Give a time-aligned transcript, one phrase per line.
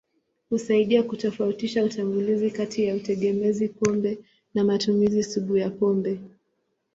[0.49, 4.17] Husaidia kutofautisha utambuzi kati ya utegemezi pombe
[4.53, 6.19] na matumizi sugu ya pombe.